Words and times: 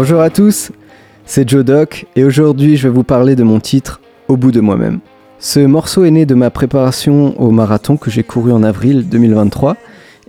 Bonjour 0.00 0.20
à 0.20 0.30
tous, 0.30 0.70
c'est 1.26 1.48
Joe 1.48 1.64
Doc 1.64 2.06
et 2.14 2.22
aujourd'hui 2.22 2.76
je 2.76 2.86
vais 2.86 2.94
vous 2.94 3.02
parler 3.02 3.34
de 3.34 3.42
mon 3.42 3.58
titre 3.58 4.00
Au 4.28 4.36
bout 4.36 4.52
de 4.52 4.60
moi-même. 4.60 5.00
Ce 5.40 5.58
morceau 5.58 6.04
est 6.04 6.12
né 6.12 6.24
de 6.24 6.36
ma 6.36 6.50
préparation 6.50 7.36
au 7.40 7.50
marathon 7.50 7.96
que 7.96 8.08
j'ai 8.08 8.22
couru 8.22 8.52
en 8.52 8.62
avril 8.62 9.08
2023 9.08 9.76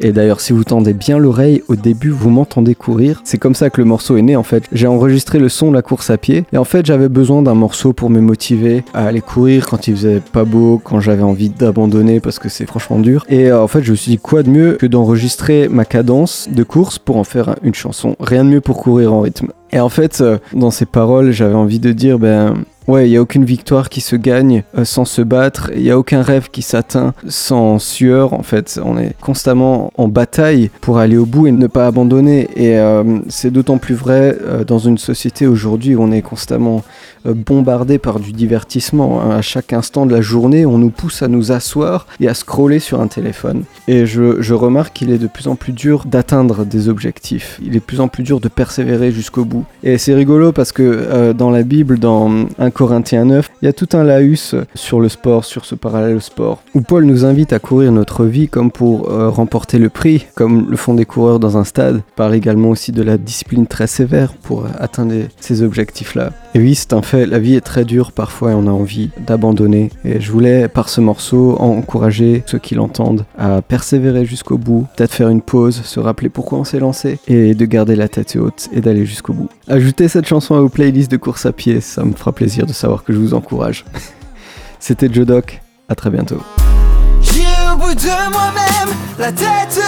et 0.01 0.11
d'ailleurs, 0.11 0.39
si 0.39 0.53
vous 0.53 0.63
tendez 0.63 0.93
bien 0.93 1.17
l'oreille, 1.17 1.61
au 1.67 1.75
début, 1.75 2.09
vous 2.09 2.29
m'entendez 2.29 2.73
courir. 2.73 3.21
C'est 3.25 3.37
comme 3.37 3.55
ça 3.55 3.69
que 3.69 3.81
le 3.81 3.85
morceau 3.85 4.15
est 4.17 4.21
né 4.21 4.35
en 4.35 4.43
fait. 4.43 4.63
J'ai 4.71 4.87
enregistré 4.87 5.39
le 5.39 5.49
son 5.49 5.69
de 5.69 5.75
la 5.75 5.81
course 5.81 6.09
à 6.09 6.17
pied. 6.17 6.45
Et 6.53 6.57
en 6.57 6.63
fait, 6.63 6.85
j'avais 6.85 7.09
besoin 7.09 7.41
d'un 7.41 7.53
morceau 7.53 7.91
pour 7.91 8.09
me 8.09 8.21
motiver 8.21 8.83
à 8.93 9.05
aller 9.05 9.21
courir 9.21 9.67
quand 9.67 9.87
il 9.87 9.95
faisait 9.95 10.21
pas 10.31 10.45
beau, 10.45 10.81
quand 10.83 10.99
j'avais 11.01 11.23
envie 11.23 11.49
d'abandonner 11.49 12.19
parce 12.19 12.39
que 12.39 12.49
c'est 12.49 12.65
franchement 12.65 12.99
dur. 12.99 13.25
Et 13.29 13.51
euh, 13.51 13.61
en 13.61 13.67
fait, 13.67 13.83
je 13.83 13.91
me 13.91 13.95
suis 13.95 14.11
dit 14.11 14.17
quoi 14.17 14.43
de 14.43 14.49
mieux 14.49 14.73
que 14.73 14.85
d'enregistrer 14.85 15.67
ma 15.67 15.85
cadence 15.85 16.47
de 16.49 16.63
course 16.63 16.97
pour 16.97 17.17
en 17.17 17.25
faire 17.25 17.55
une 17.63 17.73
chanson. 17.75 18.15
Rien 18.19 18.45
de 18.45 18.49
mieux 18.49 18.61
pour 18.61 18.77
courir 18.77 19.13
en 19.13 19.21
rythme. 19.21 19.51
Et 19.71 19.79
en 19.79 19.89
fait, 19.89 20.21
euh, 20.21 20.37
dans 20.53 20.71
ces 20.71 20.85
paroles, 20.85 21.31
j'avais 21.31 21.55
envie 21.55 21.79
de 21.79 21.91
dire, 21.91 22.19
ben, 22.19 22.55
Ouais, 22.89 23.07
il 23.07 23.11
n'y 23.11 23.17
a 23.17 23.21
aucune 23.21 23.45
victoire 23.45 23.87
qui 23.87 24.01
se 24.01 24.15
gagne 24.15 24.63
euh, 24.75 24.83
sans 24.83 25.05
se 25.05 25.21
battre, 25.21 25.69
il 25.75 25.83
n'y 25.83 25.91
a 25.91 25.99
aucun 25.99 26.23
rêve 26.23 26.49
qui 26.49 26.63
s'atteint 26.63 27.13
sans 27.27 27.77
sueur. 27.77 28.33
En 28.33 28.41
fait, 28.41 28.81
on 28.83 28.97
est 28.97 29.13
constamment 29.21 29.91
en 29.95 30.07
bataille 30.07 30.71
pour 30.81 30.97
aller 30.97 31.15
au 31.15 31.27
bout 31.27 31.45
et 31.45 31.51
ne 31.51 31.67
pas 31.67 31.85
abandonner. 31.85 32.49
Et 32.55 32.79
euh, 32.79 33.19
c'est 33.29 33.51
d'autant 33.51 33.77
plus 33.77 33.93
vrai 33.93 34.35
euh, 34.41 34.63
dans 34.63 34.79
une 34.79 34.97
société 34.97 35.45
aujourd'hui 35.45 35.93
où 35.93 36.01
on 36.01 36.11
est 36.11 36.23
constamment 36.23 36.81
bombardé 37.25 37.99
par 37.99 38.19
du 38.19 38.31
divertissement. 38.31 39.21
Hein. 39.21 39.37
À 39.37 39.41
chaque 39.41 39.73
instant 39.73 40.07
de 40.07 40.13
la 40.13 40.21
journée, 40.21 40.65
on 40.65 40.79
nous 40.79 40.89
pousse 40.89 41.21
à 41.21 41.27
nous 41.27 41.51
asseoir 41.51 42.07
et 42.19 42.29
à 42.29 42.33
scroller 42.33 42.79
sur 42.79 43.01
un 43.01 43.07
téléphone. 43.07 43.65
Et 43.89 44.07
je, 44.07 44.41
je 44.41 44.53
remarque 44.55 44.93
qu'il 44.93 45.11
est 45.11 45.17
de 45.17 45.27
plus 45.27 45.47
en 45.47 45.55
plus 45.55 45.73
dur 45.73 46.05
d'atteindre 46.05 46.63
des 46.63 46.87
objectifs. 46.87 47.59
Il 47.61 47.75
est 47.75 47.81
de 47.81 47.85
plus 47.85 47.99
en 47.99 48.07
plus 48.07 48.23
dur 48.23 48.39
de 48.39 48.47
persévérer 48.47 49.11
jusqu'au 49.11 49.43
bout. 49.43 49.65
Et 49.83 49.97
c'est 49.97 50.15
rigolo 50.15 50.53
parce 50.53 50.71
que 50.71 51.33
dans 51.33 51.51
la 51.51 51.63
Bible, 51.63 51.99
dans 51.99 52.31
un 52.57 52.71
Corinthiens 52.79 53.25
9, 53.25 53.51
il 53.61 53.65
y 53.65 53.67
a 53.67 53.73
tout 53.73 53.89
un 53.91 54.05
laus 54.05 54.55
sur 54.73 55.01
le 55.01 55.09
sport, 55.09 55.43
sur 55.43 55.65
ce 55.65 55.75
parallèle 55.75 56.15
au 56.15 56.21
sport, 56.21 56.63
où 56.73 56.79
Paul 56.79 57.03
nous 57.03 57.25
invite 57.25 57.51
à 57.51 57.59
courir 57.59 57.91
notre 57.91 58.23
vie 58.23 58.47
comme 58.47 58.71
pour 58.71 59.11
euh, 59.11 59.27
remporter 59.27 59.79
le 59.79 59.89
prix, 59.89 60.27
comme 60.33 60.71
le 60.71 60.77
font 60.77 60.93
des 60.93 61.03
coureurs 61.03 61.41
dans 61.41 61.57
un 61.57 61.65
stade. 61.65 62.01
Parle 62.15 62.35
également 62.35 62.69
aussi 62.69 62.93
de 62.93 63.03
la 63.03 63.17
discipline 63.17 63.67
très 63.67 63.87
sévère 63.87 64.31
pour 64.31 64.65
atteindre 64.79 65.13
ces 65.41 65.61
objectifs-là. 65.61 66.31
Et 66.55 66.59
oui, 66.59 66.73
c'est 66.73 66.93
un 66.93 67.03
fait, 67.03 67.27
la 67.27 67.37
vie 67.37 67.53
est 67.53 67.61
très 67.61 67.85
dure 67.85 68.11
parfois 68.11 68.51
et 68.51 68.53
on 68.55 68.65
a 68.65 68.71
envie 68.71 69.11
d'abandonner. 69.19 69.91
Et 70.03 70.19
je 70.19 70.31
voulais, 70.31 70.67
par 70.67 70.89
ce 70.89 70.99
morceau, 70.99 71.55
encourager 71.59 72.41
ceux 72.47 72.57
qui 72.57 72.73
l'entendent 72.73 73.23
à 73.37 73.61
persévérer 73.61 74.25
jusqu'au 74.25 74.57
bout, 74.57 74.87
peut-être 74.95 75.13
faire 75.13 75.29
une 75.29 75.41
pause, 75.41 75.83
se 75.83 75.99
rappeler 75.99 76.29
pourquoi 76.29 76.57
on 76.57 76.63
s'est 76.63 76.79
lancé, 76.79 77.19
et 77.27 77.53
de 77.53 77.65
garder 77.65 77.95
la 77.95 78.07
tête 78.07 78.35
haute 78.35 78.67
et 78.73 78.81
d'aller 78.81 79.05
jusqu'au 79.05 79.33
bout. 79.33 79.49
Ajoutez 79.67 80.07
cette 80.07 80.27
chanson 80.27 80.55
à 80.55 80.59
vos 80.59 80.69
playlists 80.69 81.11
de 81.11 81.17
course 81.17 81.45
à 81.45 81.51
pied, 81.51 81.81
ça 81.81 82.03
me 82.03 82.13
fera 82.13 82.31
plaisir 82.31 82.65
de 82.65 82.73
savoir 82.73 83.03
que 83.03 83.13
je 83.13 83.19
vous 83.19 83.35
encourage. 83.35 83.85
C'était 84.79 85.11
Joe 85.11 85.27
Doc, 85.27 85.61
à 85.87 85.93
très 85.93 86.09
bientôt. 86.09 86.41
au 86.41 87.77
bout 87.77 87.93
de 87.93 88.31
moi-même, 88.31 88.95
la 89.19 89.31
tête 89.31 89.79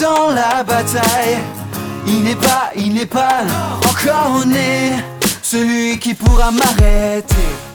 dans 0.00 0.30
la 0.32 0.62
bataille. 0.62 1.38
Il 2.06 2.22
n'est 2.22 2.36
pas, 2.36 2.70
il 2.76 2.94
n'est 2.94 3.06
pas 3.06 3.42
encore 3.78 4.46
né, 4.46 4.65
celui 5.46 5.96
qui 6.00 6.12
pourra 6.12 6.50
m'arrêter. 6.50 7.65